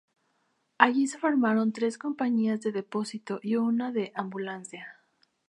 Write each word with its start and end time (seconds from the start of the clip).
Allí 0.79 1.05
se 1.05 1.19
formaron 1.19 1.73
tres 1.73 1.99
compañías 1.99 2.61
de 2.61 2.71
depósito 2.71 3.39
y 3.43 3.55
una 3.57 3.91
de 3.91 4.11
ambulancia. 4.15 4.97